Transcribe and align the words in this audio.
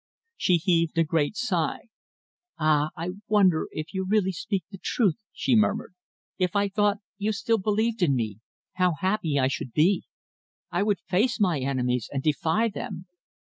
She 0.35 0.57
heaved 0.57 0.97
a 0.97 1.03
great 1.03 1.35
sigh. 1.37 1.89
"Ah! 2.57 2.89
I 2.97 3.11
wonder 3.27 3.67
if 3.71 3.93
you 3.93 4.03
really 4.03 4.31
speak 4.31 4.63
the 4.71 4.79
truth?" 4.79 5.19
she 5.31 5.55
murmured. 5.55 5.93
"If 6.39 6.55
I 6.55 6.69
thought 6.69 6.97
you 7.19 7.31
still 7.31 7.59
believed 7.59 8.01
in 8.01 8.15
me, 8.15 8.39
how 8.73 8.93
happy 8.99 9.37
I 9.37 9.47
should 9.47 9.73
be. 9.73 10.05
I 10.71 10.81
would 10.81 11.01
face 11.01 11.39
my 11.39 11.59
enemies, 11.59 12.09
and 12.11 12.23
defy 12.23 12.67
them." 12.67 13.05